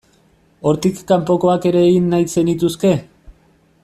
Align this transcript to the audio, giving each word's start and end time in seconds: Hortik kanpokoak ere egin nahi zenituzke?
Hortik 0.69 1.01
kanpokoak 1.11 1.67
ere 1.73 1.83
egin 1.91 2.09
nahi 2.15 2.27
zenituzke? 2.37 2.95